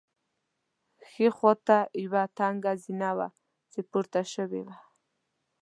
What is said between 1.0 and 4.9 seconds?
ښي خوا ته یوه تنګه زینه وه چې پورته شوې وه.